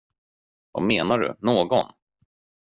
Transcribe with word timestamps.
Vad 0.71 0.83
menar 0.83 1.19
du, 1.19 1.35
någon? 1.39 1.87